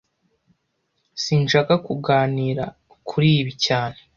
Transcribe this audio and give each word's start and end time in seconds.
Sinshaka 1.23 1.73
kuganira 1.85 2.63
kuri 3.07 3.29
ibi 3.39 3.53
cyane 3.65 3.97